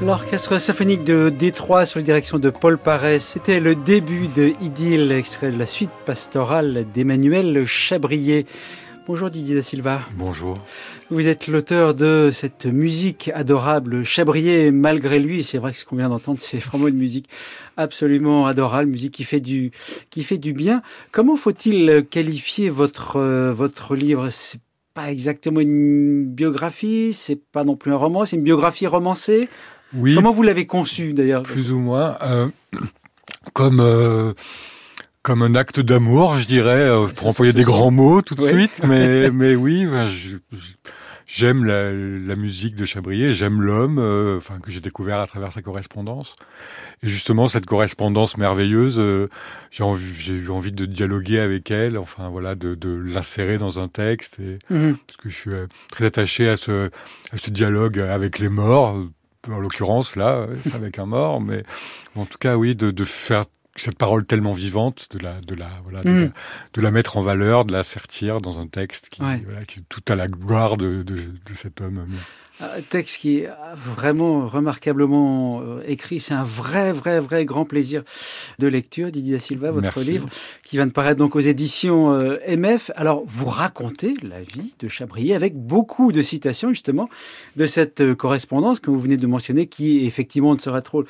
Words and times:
L'orchestre 0.00 0.60
symphonique 0.60 1.02
de 1.02 1.28
Détroit 1.28 1.84
sous 1.84 1.98
la 1.98 2.04
direction 2.04 2.38
de 2.38 2.50
Paul 2.50 2.78
Parès, 2.78 3.22
c'était 3.22 3.58
le 3.58 3.74
début 3.74 4.28
de 4.28 4.52
Idylle, 4.60 5.10
extrait 5.10 5.50
de 5.50 5.58
la 5.58 5.66
suite 5.66 5.90
pastorale 6.06 6.86
d'Emmanuel 6.94 7.64
Chabrier. 7.64 8.46
Bonjour 9.08 9.28
Didier 9.28 9.56
da 9.56 9.62
Silva. 9.62 10.02
Bonjour. 10.14 10.54
Vous 11.10 11.26
êtes 11.26 11.48
l'auteur 11.48 11.94
de 11.94 12.30
cette 12.32 12.66
musique 12.66 13.32
adorable, 13.34 14.04
Chabrier 14.04 14.70
malgré 14.70 15.18
lui. 15.18 15.42
C'est 15.42 15.58
vrai 15.58 15.72
que 15.72 15.78
ce 15.78 15.84
qu'on 15.84 15.96
vient 15.96 16.10
d'entendre, 16.10 16.38
c'est 16.40 16.58
vraiment 16.58 16.86
une 16.86 16.96
musique 16.96 17.28
absolument 17.76 18.46
adorable, 18.46 18.90
musique 18.90 19.14
qui 19.14 19.24
fait 19.24 19.40
du, 19.40 19.72
qui 20.10 20.22
fait 20.22 20.38
du 20.38 20.52
bien. 20.52 20.80
Comment 21.10 21.34
faut-il 21.34 22.06
qualifier 22.08 22.68
votre, 22.68 23.18
votre 23.50 23.96
livre? 23.96 24.28
C'est 24.30 24.60
pas 24.94 25.10
exactement 25.10 25.58
une 25.58 26.24
biographie, 26.24 27.12
c'est 27.12 27.40
pas 27.50 27.64
non 27.64 27.74
plus 27.74 27.92
un 27.92 27.96
roman, 27.96 28.24
c'est 28.24 28.36
une 28.36 28.44
biographie 28.44 28.86
romancée? 28.86 29.48
Oui. 29.94 30.14
Comment 30.14 30.32
vous 30.32 30.42
l'avez 30.42 30.66
conçu 30.66 31.12
d'ailleurs? 31.12 31.42
Plus 31.42 31.72
ou 31.72 31.78
moins. 31.78 32.16
Euh, 32.22 32.48
comme. 33.54 33.80
Euh, 33.80 34.32
comme 35.22 35.42
un 35.42 35.54
acte 35.56 35.80
d'amour, 35.80 36.36
je 36.36 36.46
dirais, 36.46 36.88
euh, 36.88 37.06
pour 37.08 37.26
employer 37.26 37.52
des 37.52 37.64
grands 37.64 37.90
mots 37.90 38.22
tout 38.22 38.34
de 38.34 38.40
ouais. 38.40 38.52
suite. 38.52 38.80
Mais, 38.86 39.30
mais 39.32 39.54
oui, 39.56 39.86
j'aime 41.26 41.64
la, 41.64 41.92
la, 41.92 42.34
musique 42.34 42.74
de 42.74 42.86
Chabrier, 42.86 43.34
j'aime 43.34 43.60
l'homme, 43.60 43.98
euh, 43.98 44.38
enfin 44.38 44.58
que 44.58 44.70
j'ai 44.70 44.80
découvert 44.80 45.18
à 45.18 45.26
travers 45.26 45.52
sa 45.52 45.60
correspondance. 45.60 46.34
Et 47.02 47.08
justement, 47.08 47.46
cette 47.48 47.66
correspondance 47.66 48.38
merveilleuse, 48.38 48.98
euh, 48.98 49.28
j'ai 49.70 49.82
envie, 49.82 50.30
eu 50.30 50.48
envie 50.48 50.72
de 50.72 50.86
dialoguer 50.86 51.40
avec 51.40 51.70
elle, 51.70 51.98
enfin 51.98 52.30
voilà, 52.30 52.54
de, 52.54 52.74
de 52.74 52.88
l'insérer 52.88 53.58
dans 53.58 53.78
un 53.78 53.88
texte, 53.88 54.40
et, 54.40 54.58
mm 54.70 54.76
-hmm. 54.76 54.96
parce 55.06 55.16
que 55.18 55.28
je 55.28 55.34
suis 55.34 55.50
très 55.90 56.06
attaché 56.06 56.48
à 56.48 56.56
ce, 56.56 56.88
à 57.32 57.36
ce 57.36 57.50
dialogue 57.50 57.98
avec 57.98 58.38
les 58.38 58.48
morts. 58.48 58.96
En 59.46 59.58
l'occurrence, 59.58 60.16
là, 60.16 60.46
c'est 60.62 60.74
avec 60.74 60.98
un 60.98 61.06
mort, 61.06 61.40
mais 61.40 61.62
en 62.16 62.24
tout 62.24 62.38
cas, 62.38 62.56
oui, 62.56 62.74
de, 62.74 62.90
de 62.90 63.04
faire 63.04 63.44
cette 63.76 63.96
parole 63.96 64.24
tellement 64.26 64.52
vivante, 64.52 65.06
de 65.12 65.22
la, 65.22 65.40
de 65.40 65.54
la, 65.54 65.70
voilà, 65.84 66.02
de, 66.02 66.10
la, 66.10 66.28
de 66.74 66.80
la 66.80 66.90
mettre 66.90 67.16
en 67.16 67.22
valeur, 67.22 67.64
de 67.64 67.72
la 67.72 67.84
sertir 67.84 68.40
dans 68.40 68.58
un 68.58 68.66
texte 68.66 69.08
qui, 69.08 69.22
ouais. 69.22 69.40
voilà, 69.44 69.64
qui 69.64 69.80
est 69.80 69.84
tout 69.88 70.02
à 70.08 70.16
la 70.16 70.26
gloire 70.26 70.76
de, 70.76 71.02
de, 71.02 71.14
de 71.14 71.54
cet 71.54 71.80
homme. 71.80 72.06
Un 72.60 72.80
texte 72.82 73.18
qui 73.18 73.38
est 73.38 73.48
vraiment 73.76 74.48
remarquablement 74.48 75.60
euh, 75.62 75.80
écrit. 75.86 76.18
C'est 76.18 76.34
un 76.34 76.42
vrai, 76.42 76.92
vrai, 76.92 77.20
vrai 77.20 77.44
grand 77.44 77.64
plaisir 77.64 78.02
de 78.58 78.66
lecture. 78.66 79.12
Didier 79.12 79.34
da 79.34 79.38
Silva, 79.38 79.70
votre 79.70 79.94
Merci. 79.96 80.10
livre, 80.10 80.28
qui 80.64 80.76
vient 80.76 80.86
de 80.86 80.92
paraître 80.92 81.18
donc 81.18 81.36
aux 81.36 81.40
éditions 81.40 82.12
euh, 82.12 82.38
MF. 82.48 82.90
Alors, 82.96 83.22
vous 83.28 83.44
racontez 83.46 84.14
la 84.22 84.40
vie 84.40 84.74
de 84.80 84.88
Chabrier 84.88 85.36
avec 85.36 85.54
beaucoup 85.54 86.10
de 86.10 86.20
citations, 86.20 86.70
justement, 86.70 87.08
de 87.54 87.66
cette 87.66 88.00
euh, 88.00 88.16
correspondance 88.16 88.80
que 88.80 88.90
vous 88.90 88.98
venez 88.98 89.16
de 89.16 89.26
mentionner, 89.28 89.66
qui, 89.66 90.04
effectivement, 90.04 90.54
ne 90.54 90.60
sera 90.60 90.82
trop 90.82 91.04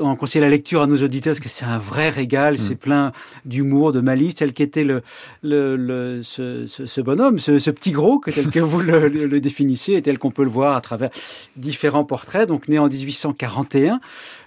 en 0.00 0.16
conseiller 0.16 0.42
la 0.42 0.50
lecture 0.50 0.80
à 0.80 0.86
nos 0.86 1.02
auditeurs, 1.02 1.32
parce 1.32 1.40
que 1.40 1.50
c'est 1.50 1.66
un 1.66 1.78
vrai 1.78 2.08
régal. 2.08 2.54
Mmh. 2.54 2.58
C'est 2.58 2.76
plein 2.76 3.12
d'humour, 3.44 3.92
de 3.92 4.00
malice, 4.00 4.36
tel 4.36 4.54
qu'était 4.54 4.84
le, 4.84 5.02
le, 5.42 5.76
le, 5.76 6.22
ce, 6.22 6.66
ce, 6.66 6.86
ce, 6.86 7.00
bonhomme, 7.02 7.38
ce, 7.38 7.58
ce, 7.58 7.70
petit 7.70 7.92
gros, 7.92 8.18
que 8.20 8.30
tel 8.30 8.48
que 8.48 8.60
vous 8.60 8.80
le, 8.80 9.08
le 9.08 9.40
définissez, 9.40 9.92
et 9.94 10.02
tel 10.02 10.18
qu'on 10.18 10.30
peut 10.30 10.44
le 10.44 10.48
voir 10.48 10.61
à 10.70 10.80
travers 10.80 11.10
différents 11.56 12.04
portraits. 12.04 12.48
Donc, 12.48 12.68
né 12.68 12.78
en 12.78 12.88
1841 12.88 14.00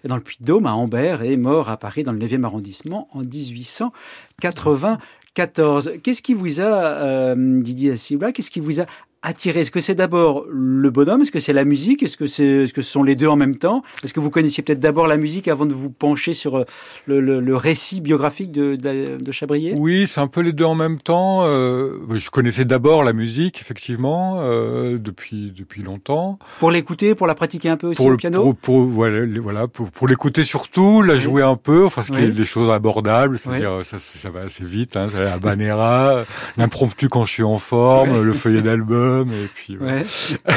dans 0.05 0.15
le 0.15 0.21
Puy-de-Dôme, 0.21 0.65
à 0.65 0.73
Ambert, 0.73 1.21
et 1.21 1.37
mort 1.37 1.69
à 1.69 1.77
Paris 1.77 2.01
dans 2.03 2.11
le 2.11 2.19
9e 2.19 2.43
arrondissement 2.43 3.07
en 3.13 3.21
1894. 3.21 5.91
Qu'est-ce 6.01 6.21
qui 6.21 6.33
vous 6.33 6.61
a, 6.61 6.63
euh, 6.63 7.35
Didier 7.61 7.91
Asibla, 7.91 8.31
qu'est-ce 8.31 8.51
qui 8.51 8.61
vous 8.61 8.79
a 8.79 8.85
attiré 9.25 9.61
Est-ce 9.61 9.71
que 9.71 9.79
c'est 9.79 9.95
d'abord 9.95 10.45
le 10.49 10.89
bonhomme? 10.91 11.21
Est-ce 11.21 11.31
que 11.31 11.39
c'est 11.39 11.53
la 11.53 11.65
musique? 11.65 12.03
Est-ce 12.03 12.15
que, 12.15 12.27
c'est, 12.27 12.45
est-ce 12.45 12.73
que 12.73 12.81
ce 12.81 12.91
sont 12.91 13.03
les 13.03 13.15
deux 13.15 13.27
en 13.27 13.35
même 13.35 13.55
temps? 13.55 13.81
Est-ce 14.03 14.13
que 14.13 14.19
vous 14.19 14.29
connaissiez 14.29 14.63
peut-être 14.63 14.79
d'abord 14.79 15.07
la 15.07 15.17
musique 15.17 15.47
avant 15.47 15.65
de 15.65 15.73
vous 15.73 15.89
pencher 15.89 16.33
sur 16.33 16.63
le, 17.07 17.19
le, 17.19 17.39
le 17.39 17.55
récit 17.55 18.01
biographique 18.01 18.51
de, 18.51 18.75
de, 18.75 19.17
de, 19.17 19.31
Chabrier? 19.31 19.73
Oui, 19.75 20.05
c'est 20.07 20.21
un 20.21 20.27
peu 20.27 20.41
les 20.41 20.53
deux 20.53 20.65
en 20.65 20.75
même 20.75 20.99
temps. 20.99 21.41
Euh, 21.43 21.97
je 22.15 22.29
connaissais 22.29 22.65
d'abord 22.65 23.03
la 23.03 23.13
musique, 23.13 23.59
effectivement, 23.59 24.37
euh, 24.39 24.97
depuis, 24.99 25.51
depuis 25.55 25.81
longtemps. 25.81 26.37
Pour 26.59 26.69
l'écouter, 26.69 27.15
pour 27.15 27.25
la 27.25 27.35
pratiquer 27.35 27.69
un 27.69 27.77
peu 27.77 27.87
aussi 27.87 27.97
pour, 27.97 28.07
au 28.07 28.17
piano? 28.17 28.41
pour, 28.41 28.55
pour, 28.55 28.81
voilà, 28.85 29.25
voilà, 29.41 29.67
pour, 29.67 29.89
pour 29.89 30.07
l'écouter 30.07 30.45
surtout, 30.45 31.01
la 31.01 31.15
jouer 31.15 31.43
oui. 31.43 31.49
un 31.49 31.55
peu, 31.55 31.85
enfin, 31.85 32.03
ce 32.03 32.11
qui 32.11 32.19
oui. 32.19 32.25
est 32.25 32.29
des 32.29 32.45
choses 32.45 32.71
abordables, 32.71 33.39
c'est-à-dire 33.39 33.77
oui. 33.79 33.85
ça, 33.85 33.97
ça 33.99 34.29
va 34.29 34.41
assez 34.41 34.63
vite, 34.63 34.95
hein, 34.95 35.09
la 35.17 35.39
banera, 35.39 36.25
l'impromptu 36.57 37.09
quand 37.09 37.25
je 37.25 37.31
suis 37.31 37.43
en 37.43 37.57
forme, 37.57 38.21
le 38.21 38.33
feuillet 38.33 38.61
d'album 38.61 39.14
et 39.23 39.47
puis 39.53 39.77
ouais. 39.77 40.05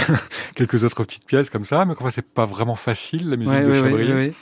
quelques 0.54 0.84
autres 0.84 1.04
petites 1.04 1.26
pièces 1.26 1.50
comme 1.50 1.64
ça. 1.64 1.84
Mais 1.84 1.94
enfin, 1.98 2.10
c'est 2.10 2.26
pas 2.26 2.46
vraiment 2.46 2.74
facile 2.74 3.30
la 3.30 3.36
musique 3.36 3.52
ouais, 3.52 3.62
de 3.62 3.70
ouais, 3.70 3.80
Chabrier, 3.80 4.32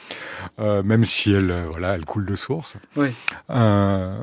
euh, 0.60 0.82
même 0.82 1.04
si 1.04 1.32
elle, 1.32 1.54
voilà, 1.70 1.94
elle 1.94 2.04
coule 2.04 2.26
de 2.26 2.36
source. 2.36 2.74
Euh, 3.50 4.18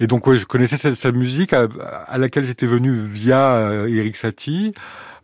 et 0.00 0.06
donc, 0.06 0.26
ouais, 0.26 0.36
je 0.36 0.46
connaissais 0.46 0.76
cette 0.76 1.14
musique 1.14 1.52
à, 1.52 1.68
à, 2.06 2.18
laquelle 2.18 2.44
j'étais 2.44 2.66
venu 2.66 2.92
via 2.92 3.56
euh, 3.56 3.86
Eric 3.86 4.16
Satie. 4.16 4.74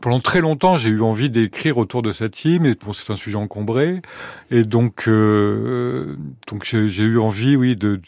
Pendant 0.01 0.21
très 0.21 0.41
longtemps, 0.41 0.77
j'ai 0.77 0.91
eu 0.91 1.01
envie 1.01 1.31
d'écrire 1.31 1.79
autour 1.79 2.03
de 2.03 2.13
Satie, 2.13 2.59
mais 2.61 2.75
bon, 2.75 2.93
c'est 2.93 3.11
un 3.11 3.17
sujet 3.17 3.37
encombré. 3.37 4.03
Et 4.51 4.65
donc, 4.65 5.05
euh, 5.09 6.17
donc 6.47 6.65
j'ai 6.65 7.03
eu 7.05 7.19
envie, 7.19 7.57
oui, 7.57 7.77
de 7.77 7.97
de 7.97 8.03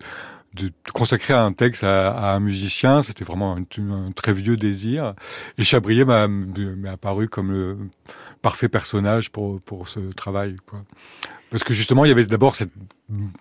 consacrer 0.93 1.35
un 1.35 1.53
texte 1.53 1.85
à, 1.85 2.11
à 2.11 2.35
un 2.35 2.41
musicien, 2.41 3.03
c'était 3.03 3.25
vraiment 3.25 3.57
un, 3.57 3.83
un, 3.83 4.13
très 4.13 4.33
vieux 4.33 4.57
désir. 4.57 5.15
Et 5.59 5.65
Chabrier 5.65 6.05
m'a 6.05 6.29
apparu 6.91 7.29
comme 7.29 7.53
le 7.53 7.79
parfait 8.43 8.69
personnage 8.69 9.31
pour, 9.31 9.61
pour 9.61 9.89
ce 9.89 10.01
travail. 10.13 10.57
Quoi. 10.67 10.83
Parce 11.51 11.63
que 11.63 11.75
justement, 11.75 12.05
il 12.05 12.09
y 12.09 12.13
avait 12.13 12.27
d'abord 12.27 12.57
cette 12.57 12.73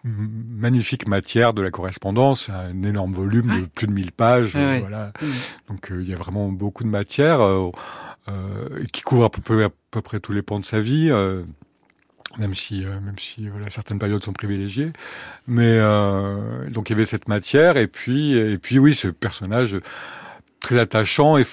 magnifique 0.03 1.07
matière 1.07 1.53
de 1.53 1.61
la 1.61 1.71
correspondance, 1.71 2.49
un 2.49 2.83
énorme 2.83 3.13
volume 3.13 3.61
de 3.61 3.65
plus 3.65 3.87
de 3.87 3.93
1000 3.93 4.11
pages. 4.11 4.55
Ouais, 4.55 4.79
voilà. 4.79 5.11
Ouais. 5.21 5.27
Donc 5.69 5.91
euh, 5.91 6.01
il 6.01 6.09
y 6.09 6.13
a 6.13 6.15
vraiment 6.15 6.49
beaucoup 6.49 6.83
de 6.83 6.89
matière 6.89 7.41
euh, 7.41 7.71
euh, 8.29 8.83
qui 8.93 9.01
couvre 9.01 9.25
à 9.25 9.29
peu, 9.29 9.63
à 9.63 9.69
peu, 9.89 10.01
près 10.01 10.19
tous 10.19 10.33
les 10.33 10.43
pans 10.43 10.59
de 10.59 10.65
sa 10.65 10.79
vie 10.79 11.09
même 12.37 12.53
si 12.53 12.83
euh, 12.83 12.99
même 12.99 13.17
si 13.17 13.47
voilà 13.49 13.69
certaines 13.69 13.99
périodes 13.99 14.23
sont 14.23 14.33
privilégiées. 14.33 14.91
Mais 15.47 15.77
euh, 15.77 16.69
donc 16.69 16.89
il 16.89 16.93
y 16.93 16.95
avait 16.95 17.05
cette 17.05 17.27
matière. 17.27 17.77
Et 17.77 17.87
puis 17.87 18.37
et 18.37 18.57
puis 18.57 18.79
oui 18.79 18.95
ce 18.95 19.07
personnage 19.07 19.77
très 20.59 20.79
attachant 20.79 21.37
et 21.37 21.45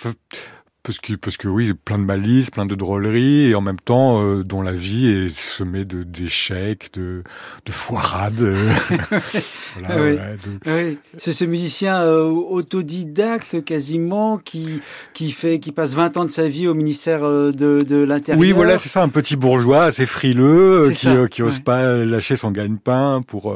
parce 0.83 0.99
que 0.99 1.15
parce 1.15 1.37
que 1.37 1.49
oui 1.49 1.73
plein 1.75 1.99
de 1.99 2.05
malice 2.05 2.51
plein 2.51 2.67
de 2.67 2.75
drôleries 2.75 3.51
et 3.51 3.55
en 3.55 3.61
même 3.61 3.79
temps 3.79 4.23
euh, 4.23 4.43
dont 4.43 4.63
la 4.63 4.73
vie 4.73 5.07
est 5.07 5.37
semée 5.37 5.85
de 5.85 6.03
d'échecs 6.03 6.91
de 6.95 7.23
de 7.65 7.73
foirades 7.73 8.41
voilà, 9.79 10.03
oui. 10.03 10.17
Voilà, 10.17 10.33
de... 10.33 10.61
oui. 10.67 10.99
c'est 11.17 11.33
ce 11.33 11.45
musicien 11.45 12.03
euh, 12.03 12.25
autodidacte 12.25 13.65
quasiment 13.65 14.39
qui 14.39 14.81
qui 15.15 15.31
fait 15.31 15.61
qui 15.61 15.73
passe 15.73 15.95
20 15.95 16.17
ans 16.17 16.25
de 16.25 16.31
sa 16.31 16.49
vie 16.49 16.67
au 16.67 16.75
ministère 16.75 17.25
euh, 17.25 17.53
de 17.53 17.83
de 17.83 18.03
l'intérieur 18.03 18.41
oui 18.41 18.53
voilà 18.53 18.79
c'est 18.79 18.89
ça 18.89 19.03
un 19.03 19.09
petit 19.09 19.37
bourgeois 19.37 19.85
assez 19.85 20.07
frileux 20.07 20.89
qui 20.91 20.97
ça. 20.97 21.29
qui 21.29 21.43
ose 21.43 21.61
pas 21.61 22.05
lâcher 22.05 22.37
son 22.37 22.51
gagne-pain 22.51 23.21
pour 23.27 23.55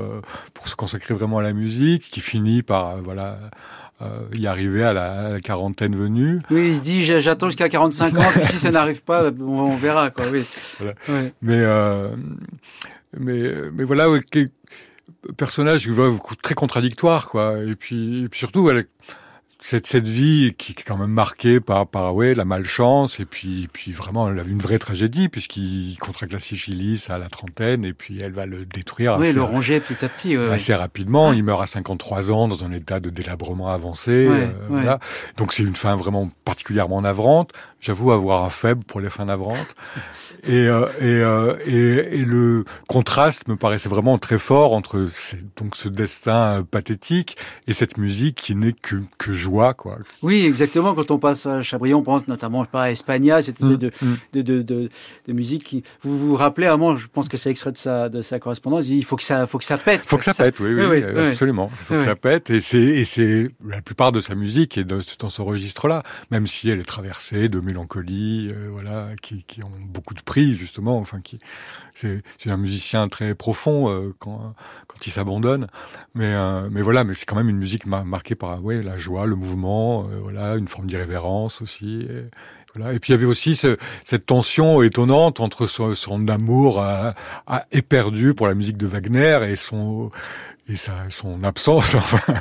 pour 0.55 0.69
se 0.69 0.77
consacrer 0.77 1.15
vraiment 1.15 1.39
à 1.39 1.43
la 1.43 1.53
musique 1.53 2.07
qui 2.09 2.21
finit 2.21 2.63
par 2.63 2.97
voilà 3.03 3.39
euh, 3.43 3.49
y 4.35 4.47
arriver 4.47 4.85
à 4.85 4.93
la, 4.93 5.13
à 5.13 5.29
la, 5.31 5.41
quarantaine 5.41 5.97
venue. 5.97 6.41
Oui, 6.51 6.69
il 6.69 6.77
se 6.77 6.83
dit 6.83 7.05
j'attends 7.05 7.49
jusqu'à 7.49 7.69
45 7.69 8.19
ans, 8.19 8.23
puis 8.35 8.47
si 8.47 8.59
ça 8.59 8.71
n'arrive 8.71 9.03
pas, 9.03 9.31
on, 9.41 9.61
on, 9.61 9.77
verra 9.77 10.11
quoi. 10.11 10.25
Oui. 10.33 10.45
Voilà. 10.79 10.95
Ouais. 11.09 11.33
Mais 11.43 11.61
euh, 11.61 12.11
mais 13.19 13.51
mais 13.73 13.85
voilà, 13.85 14.09
personnage 15.37 15.89
très 16.43 16.55
contradictoire 16.55 17.29
quoi. 17.29 17.59
Et 17.65 17.75
puis, 17.75 18.25
et 18.25 18.29
puis 18.29 18.39
surtout, 18.39 18.69
elle, 18.71 18.87
cette, 19.69 19.89
cette 19.89 20.07
vie 20.07 20.55
qui 20.57 20.73
est 20.79 20.83
quand 20.85 20.97
même 20.97 21.11
marquée 21.11 21.59
par, 21.59 21.89
par 21.89 22.15
ouais, 22.15 22.37
la 22.37 22.45
malchance 22.45 23.19
et 23.19 23.25
puis, 23.25 23.69
puis 23.73 23.91
vraiment 23.91 24.31
elle 24.31 24.39
a 24.39 24.45
une 24.45 24.61
vraie 24.61 24.79
tragédie 24.79 25.29
puisqu'il 25.29 25.97
contracte 25.99 26.33
la 26.33 26.39
syphilis 26.39 27.11
à 27.11 27.19
la 27.19 27.29
trentaine 27.29 27.85
et 27.85 27.93
puis 27.93 28.21
elle 28.21 28.31
va 28.31 28.47
le 28.47 28.65
détruire. 28.65 29.17
Oui, 29.19 29.33
le 29.33 29.43
ronger 29.43 29.81
petit 29.81 30.05
à 30.05 30.09
petit. 30.09 30.37
Ouais, 30.37 30.53
assez 30.53 30.73
rapidement. 30.73 31.33
Il 31.33 31.43
meurt 31.43 31.61
à 31.61 31.67
53 31.67 32.31
ans 32.31 32.47
dans 32.47 32.63
un 32.63 32.71
état 32.71 33.01
de 33.01 33.11
délabrement 33.11 33.69
avancé. 33.69 34.29
Euh, 34.31 34.47
voilà. 34.69 35.01
Donc 35.37 35.53
c'est 35.53 35.65
une 35.65 35.75
fin 35.75 35.97
vraiment 35.97 36.31
particulièrement 36.45 37.01
navrante. 37.01 37.51
J'avoue 37.87 38.11
avoir 38.11 38.43
un 38.43 38.51
faible 38.51 38.83
pour 38.83 39.01
les 39.01 39.11
fins 39.11 39.27
navrantes. 39.27 39.77
Et, 40.49 40.67
euh, 40.67 40.87
et, 41.01 41.05
euh, 41.05 41.57
et, 41.67 42.19
et, 42.19 42.25
le 42.25 42.65
contraste 42.89 43.47
me 43.47 43.57
paraissait 43.57 43.89
vraiment 43.89 44.19
très 44.19 44.39
fort 44.39 44.73
entre 44.73 45.09
donc 45.57 45.77
ce 45.77 45.89
destin 45.89 46.65
pathétique 46.69 47.37
et 47.69 47.73
cette 47.73 47.97
musique 47.97 48.37
qui 48.37 48.57
n'est 48.57 48.73
que, 48.73 48.97
que 49.19 49.33
joie. 49.33 49.75
Quoi. 49.75 49.99
Oui, 50.23 50.45
exactement. 50.45 50.95
Quand 50.95 51.13
on 51.13 51.19
passe 51.19 51.47
à 51.47 51.63
Chabrion, 51.63 51.99
on 51.99 52.03
pense 52.03 52.27
notamment 52.27 52.65
pas 52.65 52.85
à 52.85 52.91
Espagna, 52.91 53.41
cette 53.41 53.61
idée 53.61 53.77
de, 53.77 53.93
mm. 54.03 54.15
de, 54.33 54.43
de, 54.43 54.63
de, 54.63 54.89
de, 55.29 55.33
musique 55.33 55.63
qui... 55.63 55.85
Vous 56.03 56.19
vous 56.19 56.35
rappelez, 56.35 56.67
à 56.67 56.77
moi, 56.77 56.97
je 56.97 57.07
pense 57.07 57.29
que 57.29 57.37
c'est 57.37 57.51
extrait 57.51 57.73
de 57.73 57.79
sa, 57.79 58.09
de 58.09 58.21
sa 58.21 58.41
correspondance, 58.41 58.89
il 58.89 59.05
faut 59.05 59.17
que 59.17 59.23
ça, 59.23 59.47
faut 59.47 59.59
que 59.59 59.65
ça 59.65 59.79
pète. 59.79 60.01
Il 60.05 60.09
faut 60.09 60.19
que 60.19 60.25
ça, 60.25 60.33
ça 60.33 60.43
pète, 60.43 60.59
oui, 60.59 60.75
oui, 60.75 60.87
oui, 60.87 61.05
oui 61.05 61.21
absolument. 61.29 61.71
Il 61.73 61.85
faut 61.85 61.95
que 61.95 62.05
ça 62.05 62.17
pète. 62.17 62.51
Et 62.51 62.61
c'est 62.61 63.49
la 63.65 63.81
plupart 63.81 64.11
de 64.11 64.21
sa 64.21 64.35
musique 64.35 64.77
est 64.77 64.85
dans 64.85 65.01
ce 65.01 65.43
registre-là, 65.43 66.03
même 66.33 66.47
si 66.47 66.69
elle 66.69 66.81
est 66.81 66.85
traversée 66.85 67.49
de 67.49 67.61
mélancolie 67.77 68.47
Mélancolie, 68.47 68.71
voilà, 68.71 69.11
qui, 69.21 69.63
ont 69.63 69.71
beaucoup 69.89 70.15
de 70.15 70.23
prix 70.23 70.57
justement. 70.57 70.99
Enfin, 70.99 71.21
c'est 71.95 72.23
un 72.47 72.57
musicien 72.57 73.09
très 73.09 73.35
profond 73.35 74.13
quand 74.19 74.55
quand 74.87 75.07
il 75.07 75.11
s'abandonne. 75.11 75.67
Mais 76.15 76.35
mais 76.71 76.83
voilà, 76.83 77.05
mais 77.05 77.15
c'est 77.15 77.27
quand 77.27 77.37
même 77.37 77.49
une 77.49 77.59
musique 77.59 77.87
marquée 77.87 78.35
par 78.35 78.65
ouais 78.65 78.81
la 78.81 78.97
joie, 78.97 79.27
le 79.27 79.37
mouvement, 79.37 80.03
voilà, 80.23 80.57
une 80.57 80.69
forme 80.69 80.87
d'irrévérence 80.87 81.63
aussi. 81.63 82.09
Et 82.93 82.99
puis 82.99 83.13
il 83.13 83.17
y 83.17 83.19
avait 83.19 83.27
aussi 83.27 83.57
cette 83.57 84.27
tension 84.27 84.83
étonnante 84.83 85.41
entre 85.41 85.67
son, 85.67 86.29
amour 86.29 86.81
à, 86.81 87.15
éperdu 87.73 88.35
pour 88.35 88.49
la 88.49 88.55
musique 88.55 88.77
de 88.77 88.87
Wagner 88.87 89.41
et 89.49 89.57
son 89.57 90.11
et 90.69 90.75
son 90.77 91.45
absence. 91.45 91.95
Enfin, 92.07 92.35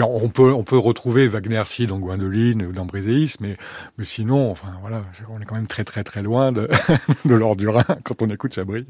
on 0.00 0.28
peut 0.28 0.52
on 0.52 0.62
peut 0.62 0.78
retrouver 0.78 1.26
Wagner 1.28 1.62
si 1.66 1.86
dans 1.86 1.98
Gwendoline 1.98 2.62
ou 2.62 2.72
dans 2.72 2.84
Bréséis, 2.84 3.36
mais 3.40 3.56
mais 3.96 4.04
sinon, 4.04 4.50
enfin 4.50 4.68
voilà, 4.80 5.02
on 5.28 5.40
est 5.40 5.44
quand 5.44 5.56
même 5.56 5.66
très 5.66 5.84
très 5.84 6.04
très 6.04 6.22
loin 6.22 6.52
de 6.52 6.68
de 7.24 7.34
l'or 7.34 7.56
du 7.56 7.68
Rhin 7.68 7.84
quand 8.04 8.22
on 8.22 8.30
écoute 8.30 8.54
Chabri. 8.54 8.86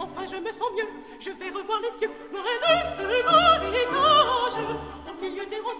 Enfin, 0.00 0.24
je 0.26 0.36
me 0.36 0.52
sens 0.52 0.68
mieux. 0.76 0.88
Je 1.20 1.30
vais 1.30 1.50
revoir 1.50 1.80
les 1.82 1.90
cieux, 1.90 2.10
milieu 3.62 4.21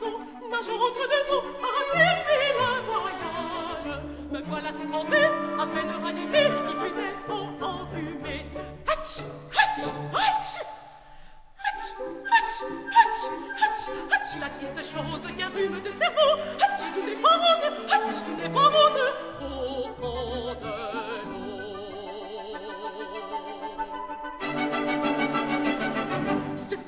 roseaux, 0.03 0.21
nageant 0.51 0.81
entre 0.81 1.09
deux 1.09 1.35
eaux, 1.35 1.45
à 1.63 1.69
le 1.95 2.83
voyage. 2.87 4.01
Me 4.31 4.41
voilà 4.49 4.73
tout 4.73 4.89
trempé, 4.89 5.25
à 5.25 5.67
peine 5.67 5.91
ranimé, 6.03 6.39
est 6.39 7.27
fort 7.27 7.53
enrhumé. 7.61 8.47
Hatch, 8.87 9.23
hatch, 9.53 9.87
hatch 10.15 10.67
Hatch, 11.65 11.93
hatch, 12.31 13.21
hatch, 13.61 13.83
hatch, 14.11 14.41
la 14.41 14.51
triste 14.51 14.77
chose 14.77 15.27
qu'un 15.37 15.49
rhume 15.49 15.81
de 15.81 15.91
cerveau. 15.91 16.41
Hatch, 16.61 16.93
tout 16.95 17.05
n'est 17.07 17.17
pas 17.17 17.37
rose, 17.37 17.65
hatch, 17.91 18.25
tout 18.27 18.37
n'est 18.37 18.49
pas 18.49 18.69
rose, 18.69 18.99
au 19.41 19.89
fond 20.01 20.55
de 20.55 21.02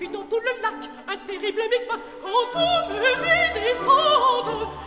dans 0.08 0.22
tout 0.24 0.40
le 0.40 0.62
lac 0.62 0.88
un 1.08 1.16
terrible 1.26 1.62
micmac 1.70 2.00
quand 2.22 2.50
on 2.54 2.88
me 2.88 2.94
vit. 3.00 3.34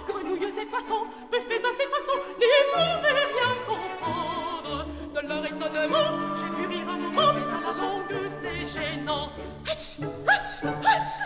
Grenouilles 0.07 0.59
et 0.59 0.65
poissons, 0.65 1.05
buffets 1.31 1.65
à 1.65 1.73
ses 1.73 1.87
façons, 1.87 2.19
n'y 2.39 2.45
pouvaient 2.71 3.25
rien 3.33 3.51
comprendre. 3.67 4.85
De 5.13 5.19
leur 5.27 5.45
étonnement, 5.45 6.09
j'ai 6.35 6.49
pu 6.55 6.63
rire 6.67 6.89
un 6.89 6.97
moment, 6.97 7.33
mais 7.33 7.43
à 7.43 7.59
la 7.65 7.73
longue 7.81 8.29
c'est 8.29 8.65
gênant. 8.65 9.29
Hatch, 9.67 9.99
hatch, 10.27 10.63
hatch. 10.63 11.21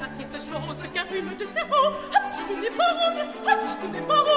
La 0.00 0.08
triste 0.08 0.32
chose 0.32 0.82
qu'un 0.92 1.04
rhume 1.04 1.34
de 1.36 1.44
cerveau. 1.44 1.86
Hatch, 2.14 2.34
tout 2.48 2.56
n'est 2.56 2.70
pas 2.70 2.92
rose, 2.92 3.20
hatch, 3.46 3.68
tout 3.80 3.88
n'est 3.88 4.02
pas 4.02 4.20
rose, 4.20 4.29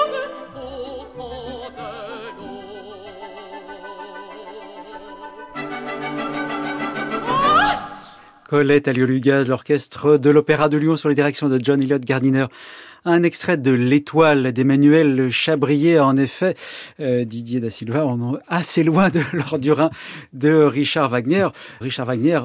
Colette 8.48 8.88
Aliolugaz, 8.88 9.48
l'orchestre 9.48 10.18
de 10.18 10.30
l'Opéra 10.30 10.68
de 10.68 10.76
Lyon 10.76 10.96
sur 10.96 11.08
les 11.08 11.14
directions 11.14 11.48
de 11.48 11.58
John 11.62 11.80
Elliott 11.80 12.04
Gardiner. 12.04 12.46
Un 13.06 13.22
extrait 13.22 13.56
de 13.56 13.70
L'étoile 13.70 14.52
d'Emmanuel 14.52 15.28
Chabrier, 15.30 16.00
en 16.00 16.16
effet, 16.16 16.54
euh, 17.00 17.24
Didier 17.24 17.60
da 17.60 17.68
Silva, 17.68 18.06
on 18.06 18.36
est 18.36 18.38
assez 18.48 18.82
loin 18.82 19.10
de 19.10 19.20
l'Ordurin 19.32 19.90
de 20.32 20.52
Richard 20.52 21.10
Wagner. 21.10 21.48
Richard 21.80 22.06
Wagner, 22.06 22.40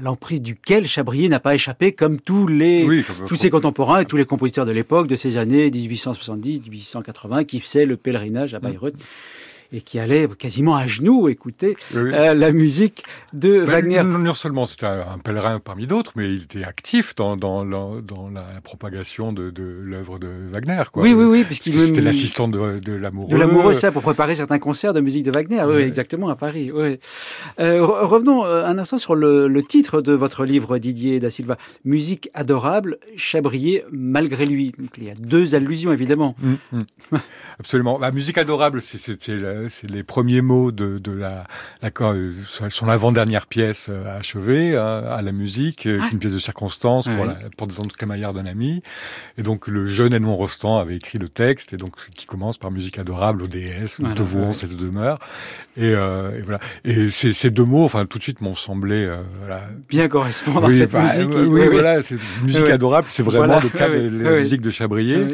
l'emprise 0.00 0.40
duquel 0.40 0.86
Chabrier 0.86 1.28
n'a 1.28 1.40
pas 1.40 1.54
échappé 1.54 1.92
comme 1.92 2.20
tous 2.20 2.46
les 2.46 3.04
tous 3.26 3.36
ses 3.36 3.50
contemporains 3.50 4.00
et 4.00 4.04
tous 4.04 4.16
les 4.16 4.24
compositeurs 4.24 4.66
de 4.66 4.72
l'époque 4.72 5.08
de 5.08 5.16
ces 5.16 5.36
années 5.36 5.70
1870-1880 5.70 7.44
qui 7.44 7.60
faisaient 7.60 7.86
le 7.86 7.96
pèlerinage 7.96 8.54
à 8.54 8.60
Bayreuth 8.60 8.94
et 9.72 9.80
qui 9.80 9.98
allait 9.98 10.28
quasiment 10.38 10.76
à 10.76 10.86
genoux 10.86 11.28
écouter 11.28 11.76
euh, 11.94 12.34
la 12.34 12.52
musique 12.52 13.04
de 13.32 13.60
Wagner. 13.60 14.02
Non, 14.04 14.34
seulement 14.34 14.66
c'était 14.66 14.86
un, 14.86 15.18
pèlerin 15.18 15.60
parmi 15.60 15.86
d'autres, 15.86 16.12
mais 16.16 16.32
il 16.32 16.42
était 16.42 16.64
actif 16.64 17.14
dans, 17.14 17.36
dans, 17.36 17.64
dans 17.64 18.30
la 18.30 18.60
propagation 18.62 19.32
de, 19.32 19.50
de 19.50 19.64
l'œuvre 19.64 20.18
de 20.18 20.28
Wagner. 20.52 20.82
Quoi. 20.92 21.02
Oui, 21.02 21.12
oui, 21.12 21.24
oui, 21.24 21.44
puisqu'il 21.44 21.78
c'était 21.80 22.00
l'assistant 22.00 22.48
de, 22.48 22.78
de 22.78 22.92
l'amoureux. 22.92 23.30
De 23.30 23.36
l'amoureux, 23.36 23.74
ça, 23.74 23.92
pour 23.92 24.02
préparer 24.02 24.36
certains 24.36 24.58
concerts 24.58 24.92
de 24.92 25.00
musique 25.00 25.22
de 25.24 25.30
Wagner. 25.30 25.62
Oui, 25.66 25.82
exactement, 25.82 26.28
à 26.28 26.36
Paris. 26.36 26.70
Oui. 26.72 26.98
Euh, 27.60 27.84
revenons 27.84 28.44
euh, 28.44 28.64
un 28.64 28.78
instant 28.78 28.98
sur 28.98 29.14
le, 29.14 29.48
le, 29.48 29.62
titre 29.62 30.00
de 30.00 30.12
votre 30.12 30.44
livre, 30.44 30.78
Didier 30.78 31.20
da 31.20 31.30
Silva. 31.30 31.56
Musique 31.84 32.30
adorable, 32.34 32.98
Chabrier 33.16 33.84
malgré 33.90 34.46
lui. 34.46 34.72
Donc, 34.78 34.90
il 34.98 35.04
y 35.04 35.10
a 35.10 35.14
deux 35.14 35.54
allusions, 35.54 35.92
évidemment. 35.92 36.34
Hum, 36.42 36.58
hum. 36.72 37.20
Absolument. 37.58 37.98
La 37.98 38.10
musique 38.10 38.38
adorable, 38.38 38.82
c'était 38.82 39.34
c'est 39.68 39.90
les 39.90 40.02
premiers 40.02 40.40
mots 40.40 40.72
de, 40.72 40.98
de 40.98 41.12
la, 41.12 41.44
la 41.82 41.90
son 42.70 42.88
avant-dernière 42.88 43.46
pièce 43.46 43.88
euh, 43.90 44.18
achevée 44.18 44.76
hein, 44.76 45.02
à 45.08 45.22
la 45.22 45.32
musique, 45.32 45.86
euh, 45.86 46.00
ah. 46.02 46.08
une 46.12 46.18
pièce 46.18 46.32
de 46.32 46.38
circonstance 46.38 47.06
pour, 47.06 47.24
la, 47.24 47.36
pour 47.56 47.66
des 47.66 47.74
camaillards 47.98 48.32
d'un 48.32 48.46
ami. 48.46 48.82
Et 49.38 49.42
donc 49.42 49.66
le 49.66 49.86
jeune 49.86 50.12
Edmond 50.14 50.36
Rostand 50.36 50.78
avait 50.78 50.96
écrit 50.96 51.18
le 51.18 51.28
texte 51.28 51.72
et 51.72 51.76
donc 51.76 51.92
qui 52.16 52.26
commence 52.26 52.58
par 52.58 52.70
musique 52.70 52.98
adorable, 52.98 53.42
ODS, 53.42 54.00
voilà, 54.00 54.14
te 54.14 54.22
vouons 54.22 54.52
cette 54.52 54.76
demeure. 54.76 55.18
Et, 55.76 55.92
euh, 55.94 56.38
et, 56.38 56.42
voilà. 56.42 56.60
Et 56.84 57.10
ces, 57.10 57.32
ces, 57.32 57.50
deux 57.50 57.64
mots, 57.64 57.84
enfin 57.84 58.06
tout 58.06 58.18
de 58.18 58.22
suite 58.22 58.40
m'ont 58.40 58.54
semblé 58.54 59.08
voilà. 59.40 59.62
bien 59.88 60.08
correspondre 60.08 60.66
à 60.66 60.72
cette 60.72 60.92
bah, 60.92 61.02
musique. 61.02 61.30
Oui, 61.34 61.46
oui, 61.46 61.68
voilà, 61.68 62.02
c'est 62.02 62.16
musique 62.42 62.68
adorable, 62.68 63.08
c'est 63.08 63.22
vraiment 63.22 63.60
le 63.60 63.68
cas 63.68 63.88
de 63.88 64.22
la 64.22 64.36
musique 64.36 64.60
de 64.60 64.70
Chabrier. 64.70 65.26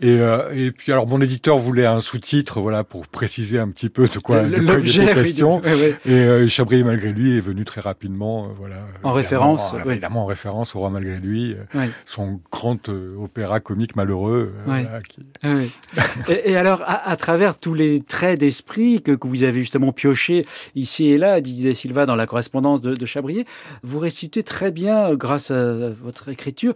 Et, 0.00 0.20
euh, 0.20 0.50
et 0.54 0.70
puis 0.70 0.92
alors 0.92 1.06
mon 1.06 1.20
éditeur 1.20 1.58
voulait 1.58 1.86
un 1.86 2.00
sous-titre, 2.00 2.60
voilà, 2.60 2.84
pour 2.84 3.06
préciser 3.06 3.53
un 3.58 3.68
petit 3.70 3.88
peu 3.88 4.08
de 4.08 4.18
quoi, 4.18 4.42
de 4.42 4.60
quoi 4.60 4.78
il 4.80 5.02
était 5.02 5.14
question. 5.14 5.60
Et 6.04 6.12
euh, 6.12 6.48
Chabrier 6.48 6.84
malgré 6.84 7.12
lui 7.12 7.36
est 7.36 7.40
venu 7.40 7.64
très 7.64 7.80
rapidement, 7.80 8.44
euh, 8.44 8.48
voilà. 8.56 8.76
En 9.02 9.12
référence, 9.12 9.74
évidemment 9.86 10.24
en 10.24 10.26
référence 10.26 10.74
au 10.74 10.80
roi 10.80 10.90
malgré 10.90 11.16
lui, 11.16 11.56
euh, 11.74 11.86
son 12.04 12.40
grand 12.50 12.88
opéra 12.88 13.60
comique 13.60 13.96
malheureux. 13.96 14.52
Voilà, 14.64 15.00
qui... 15.00 15.20
et, 16.28 16.52
et, 16.52 16.56
alors 16.56 16.82
à, 16.82 17.08
à, 17.08 17.16
travers 17.16 17.56
tous 17.56 17.74
les 17.74 18.02
traits 18.02 18.40
d'esprit 18.40 19.02
que, 19.02 19.12
que, 19.12 19.26
vous 19.26 19.42
avez 19.42 19.60
justement 19.60 19.92
pioché 19.92 20.44
ici 20.74 21.06
et 21.06 21.18
là, 21.18 21.40
Didier 21.40 21.74
Silva 21.74 22.06
dans 22.06 22.16
la 22.16 22.26
correspondance 22.26 22.82
de, 22.82 22.94
de 22.94 23.06
Chabrier, 23.06 23.46
vous 23.82 23.98
récitez 23.98 24.42
très 24.42 24.70
bien, 24.70 25.14
grâce 25.14 25.50
à 25.50 25.90
votre 26.02 26.28
écriture, 26.28 26.74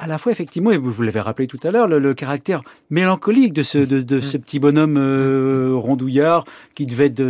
à 0.00 0.06
la 0.06 0.16
fois 0.16 0.32
effectivement, 0.32 0.70
et 0.70 0.78
vous 0.78 1.02
l'avez 1.02 1.20
rappelé 1.20 1.46
tout 1.46 1.60
à 1.62 1.70
l'heure, 1.70 1.86
le, 1.86 2.14
caractère 2.14 2.62
mélancolique 2.88 3.52
de 3.52 3.62
ce, 3.62 3.78
de, 3.78 4.00
de 4.00 4.22
ce 4.22 4.38
petit 4.38 4.58
bonhomme 4.58 4.96
euh, 4.96 5.72
rondouillard 5.74 6.46
qui 6.74 6.86
devait 6.86 7.06
être 7.06 7.22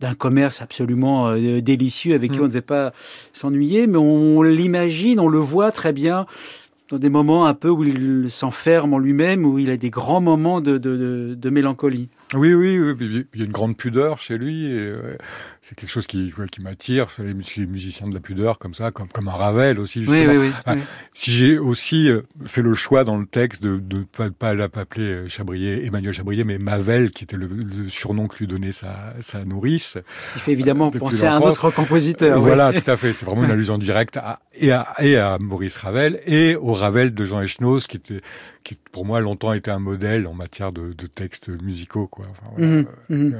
d'un 0.00 0.14
commerce 0.14 0.60
absolument 0.60 1.30
euh, 1.30 1.62
délicieux 1.62 2.14
avec 2.14 2.32
qui 2.32 2.38
mm. 2.38 2.42
on 2.42 2.44
ne 2.44 2.48
devait 2.48 2.60
pas 2.60 2.92
s'ennuyer, 3.32 3.86
mais 3.86 3.96
on 3.96 4.42
l'imagine, 4.42 5.18
on 5.18 5.28
le 5.28 5.38
voit 5.38 5.72
très 5.72 5.94
bien 5.94 6.26
dans 6.90 6.98
des 6.98 7.08
moments 7.08 7.46
un 7.46 7.54
peu 7.54 7.70
où 7.70 7.84
il 7.84 8.30
s'enferme 8.30 8.92
en 8.92 8.98
lui-même, 8.98 9.46
où 9.46 9.58
il 9.58 9.70
a 9.70 9.78
des 9.78 9.90
grands 9.90 10.20
moments 10.20 10.60
de, 10.60 10.76
de, 10.76 11.34
de 11.40 11.50
mélancolie. 11.50 12.10
Oui, 12.34 12.54
oui, 12.54 12.78
oui, 12.78 13.26
il 13.34 13.40
y 13.40 13.42
a 13.42 13.46
une 13.46 13.52
grande 13.52 13.76
pudeur 13.76 14.18
chez 14.20 14.38
lui. 14.38 14.66
Et, 14.66 14.78
euh, 14.78 15.16
c'est 15.62 15.74
quelque 15.74 15.90
chose 15.90 16.06
qui, 16.06 16.32
qui 16.50 16.62
m'attire. 16.62 17.08
Les, 17.18 17.34
les 17.56 17.66
musiciens 17.66 18.08
de 18.08 18.14
la 18.14 18.20
pudeur, 18.20 18.58
comme 18.58 18.72
ça, 18.72 18.92
comme, 18.92 19.08
comme 19.08 19.28
un 19.28 19.32
Ravel 19.32 19.80
aussi. 19.80 20.00
Justement. 20.02 20.32
Oui, 20.32 20.52
oui, 20.66 20.78
Si 21.12 21.32
j'ai 21.32 21.58
aussi 21.58 22.08
euh, 22.08 22.22
fait 22.44 22.62
le 22.62 22.74
choix 22.74 23.02
dans 23.04 23.16
le 23.16 23.26
texte 23.26 23.62
de 23.62 23.80
ne 23.80 24.02
pas, 24.04 24.30
pas 24.30 24.54
l'appeler 24.54 25.10
euh, 25.10 25.28
Chabrier, 25.28 25.84
Emmanuel 25.86 26.14
Chabrier, 26.14 26.44
mais 26.44 26.58
Mavel, 26.58 27.10
qui 27.10 27.24
était 27.24 27.36
le, 27.36 27.48
surnom 27.88 28.28
que 28.28 28.38
lui 28.38 28.46
donnait 28.46 28.72
sa, 28.72 29.14
sa 29.20 29.44
nourrice. 29.44 29.98
Il 30.36 30.40
fait 30.40 30.52
évidemment 30.52 30.90
penser 30.92 31.24
à 31.24 31.34
un 31.34 31.40
autre 31.40 31.70
compositeur. 31.70 32.40
Voilà, 32.40 32.72
tout 32.72 32.88
à 32.88 32.96
fait. 32.96 33.12
C'est 33.12 33.26
vraiment 33.26 33.44
une 33.44 33.50
allusion 33.50 33.76
directe 33.76 34.16
à, 34.16 34.38
et, 34.54 34.70
à, 34.70 34.86
et 35.00 35.16
à 35.16 35.38
Maurice 35.38 35.76
Ravel 35.76 36.20
et 36.26 36.54
au 36.54 36.74
Ravel 36.74 37.12
de 37.12 37.24
Jean 37.24 37.42
Echnoz, 37.42 37.86
qui 37.88 37.96
était 37.96 38.20
qui 38.64 38.76
pour 38.92 39.04
moi 39.04 39.20
longtemps 39.20 39.52
été 39.52 39.70
un 39.70 39.78
modèle 39.78 40.26
en 40.26 40.34
matière 40.34 40.72
de, 40.72 40.92
de 40.92 41.06
textes 41.06 41.48
musicaux. 41.48 42.06
Quoi. 42.06 42.19
Enfin, 42.30 42.46
voilà, 42.56 42.66
mmh, 42.66 42.86
euh, 43.10 43.16
mmh. 43.16 43.34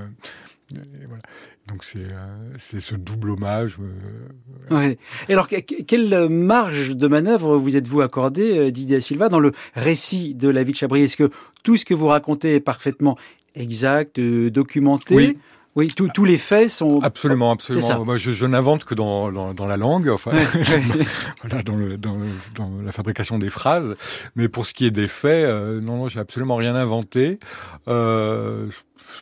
Euh, 0.77 0.79
voilà. 1.07 1.23
Donc 1.69 1.85
c'est 1.85 1.99
euh, 1.99 2.81
ce 2.81 2.95
double 2.95 3.31
hommage. 3.31 3.77
Euh, 3.81 4.75
ouais. 4.75 4.99
Et 5.29 5.33
alors 5.33 5.49
quelle 5.49 6.29
marge 6.29 6.97
de 6.97 7.09
manœuvre 7.09 7.57
vous 7.57 7.77
êtes-vous 7.77 8.01
accordé, 8.01 8.71
Didier 8.73 9.01
Silva, 9.01 9.29
dans 9.29 9.41
le 9.41 9.53
récit 9.75 10.35
de 10.35 10.49
la 10.49 10.63
vie 10.63 10.73
de 10.73 10.77
Chabrier 10.77 11.05
Est-ce 11.05 11.17
que 11.17 11.31
tout 11.63 11.77
ce 11.77 11.85
que 11.85 11.95
vous 11.95 12.07
racontez 12.07 12.57
est 12.57 12.61
parfaitement 12.61 13.17
exact, 13.55 14.21
documenté? 14.21 15.15
Oui. 15.15 15.39
Oui, 15.77 15.95
tous 15.95 16.25
les 16.25 16.37
faits 16.37 16.69
sont 16.69 17.00
absolument, 17.00 17.53
absolument. 17.53 18.05
Moi, 18.05 18.17
je, 18.17 18.33
je 18.33 18.45
n'invente 18.45 18.85
que 18.85 18.95
dans, 18.95 19.31
dans, 19.31 19.55
dans, 19.55 19.67
la 19.67 19.77
langue, 19.77 20.09
enfin, 20.09 20.33
voilà, 21.43 21.62
dans, 21.62 21.77
le, 21.77 21.97
dans, 21.97 22.17
dans, 22.57 22.71
la 22.85 22.91
fabrication 22.91 23.39
des 23.39 23.50
phrases. 23.50 23.95
Mais 24.35 24.49
pour 24.49 24.67
ce 24.67 24.75
qui 24.75 24.85
est 24.87 24.91
des 24.91 25.07
faits, 25.07 25.45
euh, 25.45 25.81
non, 25.81 25.99
non, 25.99 26.09
j'ai 26.09 26.19
absolument 26.19 26.57
rien 26.57 26.75
inventé. 26.75 27.39
Euh, 27.87 28.67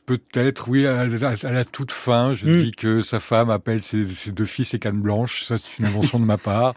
Peut-être, 0.06 0.68
oui, 0.68 0.86
à, 0.86 1.06
la 1.06 1.64
toute 1.64 1.92
fin, 1.92 2.32
je 2.32 2.48
hmm. 2.48 2.56
dis 2.56 2.70
que 2.72 3.02
sa 3.02 3.20
femme 3.20 3.50
appelle 3.50 3.82
ses, 3.82 4.06
deux 4.32 4.46
fils 4.46 4.72
et 4.72 4.78
cannes 4.78 5.02
blanches. 5.02 5.44
Ça, 5.44 5.58
c'est 5.58 5.78
une 5.78 5.84
invention 5.84 6.18
de 6.18 6.24
ma 6.24 6.38
part. 6.38 6.74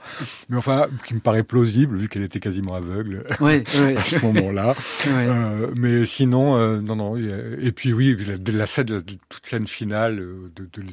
Mais 0.50 0.58
enfin, 0.58 0.88
qui 1.06 1.14
me 1.14 1.20
paraît 1.20 1.44
plausible, 1.44 1.98
vu 1.98 2.10
qu'elle 2.10 2.24
était 2.24 2.42
quasiment 2.42 2.76
aveugle 2.76 3.26
à 3.40 4.04
ce 4.04 4.26
moment-là. 4.26 4.76
Euh, 5.08 5.72
mais 5.78 6.06
sinon, 6.06 6.58
euh, 6.58 6.82
non, 6.82 6.96
non. 6.98 7.16
Et 7.16 7.72
puis 7.72 7.94
oui, 7.94 8.18
la, 8.28 8.52
la 8.52 8.66
scène, 8.66 8.92
la, 8.92 9.02
toute 9.02 9.46
scène 9.46 9.68
finale 9.68 10.20
euh, 10.20 10.52
de, 10.56 10.64
de, 10.64 10.88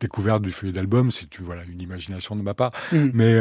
découverte 0.00 0.42
du 0.42 0.50
feuillet 0.50 0.72
d'album, 0.72 1.10
c'est 1.10 1.28
voilà 1.40 1.62
une 1.70 1.80
imagination 1.80 2.34
de 2.34 2.42
ma 2.42 2.54
part. 2.54 2.72
Hmm. 2.92 3.10
Mais 3.14 3.38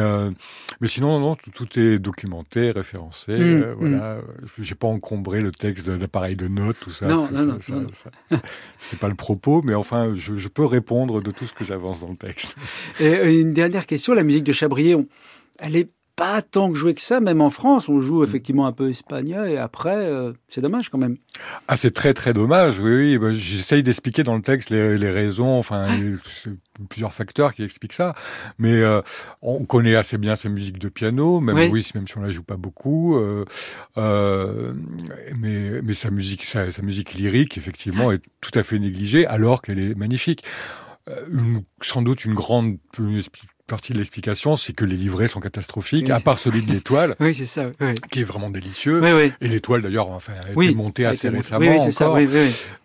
mais 0.79 0.87
sinon, 0.87 1.19
non, 1.19 1.35
tout, 1.35 1.79
est 1.79 1.97
documenté, 1.97 2.71
référencé. 2.71 3.37
Hmm. 3.37 3.73
voilà, 3.79 4.19
j'ai 4.59 4.75
pas 4.75 4.87
encombré 4.87 5.41
le 5.41 5.51
texte 5.51 5.89
d'appareil 5.89 6.35
de 6.35 6.47
notes, 6.47 6.77
tout 6.79 6.91
ça. 6.91 7.07
Non, 7.07 7.27
non, 7.31 7.45
non. 7.45 7.87
C'est 8.77 8.99
pas 8.99 9.09
le 9.09 9.15
propos, 9.15 9.61
mais 9.63 9.73
enfin, 9.73 10.13
je, 10.15 10.47
peux 10.47 10.65
répondre 10.65 11.21
de 11.21 11.31
tout 11.31 11.45
ce 11.45 11.53
que 11.53 11.63
j'avance 11.63 12.01
dans 12.01 12.09
le 12.09 12.15
texte. 12.15 12.55
Et 12.99 13.15
euh, 13.15 13.41
une 13.41 13.51
dernière 13.51 13.85
question, 13.85 14.13
la 14.13 14.23
musique 14.23 14.43
de 14.43 14.51
Chabrier, 14.51 14.95
elle 15.59 15.75
est 15.75 15.89
pas 16.15 16.43
tant 16.43 16.71
que 16.71 16.77
jouée 16.77 16.93
que 16.93 17.01
ça, 17.01 17.19
même 17.19 17.41
en 17.41 17.49
France, 17.49 17.89
on 17.89 17.99
joue 17.99 18.23
effectivement 18.23 18.67
un 18.67 18.71
peu 18.71 18.89
espagnol 18.89 19.49
et 19.49 19.57
après, 19.57 19.95
euh, 19.95 20.31
c'est 20.47 20.61
dommage 20.61 20.89
quand 20.89 20.99
même. 20.99 21.17
Ah, 21.67 21.75
c'est 21.75 21.91
très 21.91 22.13
très 22.13 22.33
dommage, 22.33 22.79
oui, 22.79 22.91
oui. 22.91 23.17
Bah, 23.17 23.33
j'essaye 23.33 23.81
d'expliquer 23.81 24.23
dans 24.23 24.35
le 24.35 24.43
texte 24.43 24.69
les, 24.69 25.09
raisons, 25.09 25.57
enfin, 25.57 25.87
plusieurs 26.87 27.13
facteurs 27.13 27.55
qui 27.55 27.63
expliquent 27.63 27.93
ça. 27.93 28.13
Mais 28.59 28.73
euh, 28.73 29.01
on 29.41 29.65
connaît 29.65 29.95
assez 29.95 30.19
bien 30.19 30.35
sa 30.35 30.49
musique 30.49 30.77
de 30.77 30.89
piano, 30.89 31.39
même 31.39 31.71
oui. 31.71 31.89
même 31.95 32.07
si 32.07 32.17
on 32.17 32.21
la 32.21 32.29
joue 32.29 32.43
pas 32.43 32.57
beaucoup. 32.57 33.17
Euh, 33.17 34.73
mais 35.39 35.81
mais 35.81 35.93
sa 35.93 36.11
musique, 36.11 36.45
sa, 36.45 36.67
musique 36.83 37.15
lyrique, 37.15 37.57
effectivement, 37.57 38.11
est 38.11 38.21
tout 38.39 38.57
à 38.57 38.61
fait 38.61 38.77
négligée, 38.77 39.25
alors 39.25 39.63
qu'elle 39.63 39.79
est 39.79 39.95
magnifique. 39.95 40.43
sans 41.81 42.03
doute 42.03 42.23
une 42.23 42.35
grande 42.35 42.77
partie 43.67 43.93
de 43.93 43.97
l'explication, 43.97 44.57
c'est 44.57 44.73
que 44.73 44.85
les 44.85 44.97
livrets 44.97 45.27
sont 45.27 45.39
catastrophiques, 45.39 46.09
à 46.09 46.19
part 46.19 46.37
celui 46.37 46.63
de 46.63 46.71
l'étoile, 46.71 47.15
oui, 47.19 47.33
c'est 47.33 47.45
ça, 47.45 47.71
qui 48.11 48.21
est 48.21 48.23
vraiment 48.23 48.49
délicieux. 48.49 49.01
Et 49.41 49.47
l'étoile 49.47 49.81
d'ailleurs, 49.81 50.09
enfin, 50.09 50.33
a 50.45 50.51
été 50.51 50.75
montée 50.75 51.05
assez 51.05 51.29
récemment 51.29 51.65
encore. 51.75 52.19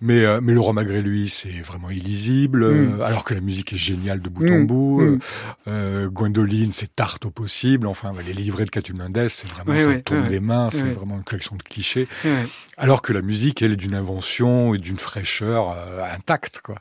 mais 0.00 0.24
euh, 0.24 0.40
mais 0.42 0.52
Laurent 0.52 0.72
malgré 0.72 1.02
lui, 1.02 1.28
c'est 1.28 1.48
vraiment 1.64 1.90
illisible, 1.90 2.64
mm. 2.64 3.00
euh, 3.00 3.04
alors 3.04 3.24
que 3.24 3.34
la 3.34 3.40
musique 3.40 3.72
est 3.72 3.78
géniale 3.78 4.20
de 4.20 4.28
bout 4.28 4.48
en 4.48 4.58
mm. 4.58 4.66
bout. 4.66 5.00
Mm. 5.00 5.18
Euh, 5.66 6.08
Gwendoline, 6.08 6.72
c'est 6.72 6.94
tarte 6.94 7.26
au 7.26 7.30
possible. 7.30 7.86
Enfin, 7.86 8.14
les 8.24 8.32
livrets 8.32 8.64
de 8.64 8.92
Mendes, 8.92 9.28
c'est 9.28 9.48
vraiment 9.48 9.78
ça 9.78 10.00
tombe 10.00 10.28
des 10.28 10.40
mains, 10.40 10.68
c'est 10.70 10.90
vraiment 10.90 11.16
une 11.16 11.24
collection 11.24 11.56
de 11.56 11.62
clichés. 11.62 12.08
Alors 12.76 13.02
que 13.02 13.12
la 13.12 13.22
musique, 13.22 13.60
elle 13.62 13.72
est 13.72 13.76
d'une 13.76 13.96
invention 13.96 14.72
et 14.74 14.78
d'une 14.78 14.98
fraîcheur 14.98 15.76
intacte, 16.14 16.60
quoi. 16.62 16.76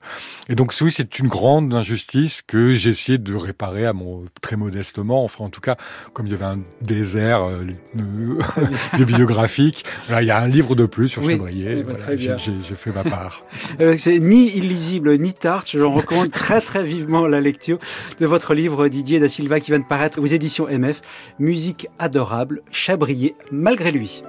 Et 0.48 0.56
donc 0.56 0.74
oui, 0.82 0.92
c'est 0.92 1.18
une 1.18 1.28
grande 1.28 1.74
injustice 1.74 2.44
que 2.46 2.76
j'ai 2.76 2.92
essayé 2.92 3.18
de 3.18 3.34
réparer 3.34 3.87
à 3.88 3.94
mon 3.94 4.24
très 4.42 4.56
modestement. 4.56 5.24
Enfin, 5.24 5.46
en 5.46 5.50
tout 5.50 5.62
cas, 5.62 5.78
comme 6.14 6.28
il 6.28 6.32
y 6.32 6.36
avait 6.36 6.46
un 6.46 6.60
désert 6.82 7.44
euh, 7.44 7.66
de 8.98 9.04
biographiques, 9.04 9.86
il 10.10 10.26
y 10.26 10.32
a 10.32 10.40
un 10.40 10.48
livre 10.48 10.76
de 10.76 10.86
plus 10.86 11.10
sur 11.10 11.24
oui, 11.24 11.34
Chabrier. 11.34 11.84
j'ai 12.18 12.76
fait 12.76 12.92
ma 12.92 13.04
part. 13.04 13.44
Euh, 13.80 13.96
c'est 13.98 14.18
ni 14.20 14.50
illisible 14.56 15.18
ni 15.18 15.34
tarte. 15.34 15.70
Je 15.70 15.80
recommande 15.80 16.32
très 16.32 16.62
très 16.62 16.84
vivement 16.84 17.28
la 17.28 17.42
lecture 17.42 17.78
de 18.20 18.26
votre 18.26 18.54
livre 18.54 18.88
Didier 18.88 19.20
da 19.20 19.28
Silva 19.28 19.60
qui 19.60 19.72
vient 19.72 19.80
de 19.80 19.86
paraître 19.86 20.20
aux 20.20 20.26
éditions 20.26 20.68
MF. 20.68 21.02
Musique 21.38 21.88
adorable, 22.00 22.62
Chabrier 22.72 23.36
malgré 23.52 23.92
lui. 23.92 24.24